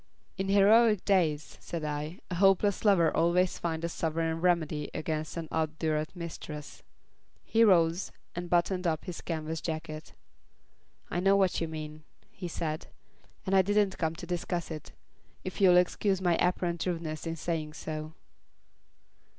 "In 0.35 0.47
heroic 0.49 1.05
days," 1.05 1.59
said 1.61 1.83
I, 1.83 2.21
"a 2.31 2.33
hopeless 2.33 2.83
lover 2.83 3.15
always 3.15 3.59
found 3.59 3.83
a 3.83 3.87
sovereign 3.89 4.41
remedy 4.41 4.89
against 4.95 5.37
an 5.37 5.47
obdurate 5.51 6.15
mistress." 6.15 6.81
He 7.43 7.63
rose 7.63 8.11
and 8.35 8.49
buttoned 8.49 8.87
up 8.87 9.05
his 9.05 9.21
canvas 9.21 9.61
jacket. 9.61 10.13
"I 11.11 11.19
know 11.19 11.35
what 11.35 11.61
you 11.61 11.67
mean," 11.67 12.03
he 12.31 12.47
said. 12.47 12.87
"And 13.45 13.53
I 13.55 13.61
didn't 13.61 13.99
come 13.99 14.15
to 14.15 14.25
discuss 14.25 14.71
it 14.71 14.91
if 15.43 15.61
you'll 15.61 15.77
excuse 15.77 16.19
my 16.19 16.35
apparent 16.37 16.83
rudeness 16.87 17.27
in 17.27 17.35
saying 17.35 17.73
so." 17.73 18.13